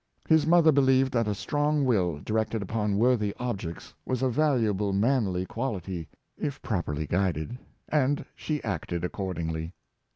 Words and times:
His 0.27 0.47
mother 0.47 0.71
believed 0.71 1.11
that 1.13 1.27
a 1.27 1.35
strong 1.35 1.85
will, 1.85 2.17
di 2.17 2.33
rected 2.33 2.63
upon 2.63 2.97
worthy 2.97 3.35
objects, 3.37 3.93
was 4.03 4.23
a 4.23 4.29
valuable 4.29 4.93
manly 4.93 5.45
qual 5.45 5.77
ity 5.77 6.09
if 6.39 6.59
properly 6.63 7.05
guided, 7.05 7.59
and 7.87 8.25
she 8.35 8.63
acted 8.63 9.03
accordingly. 9.03 9.73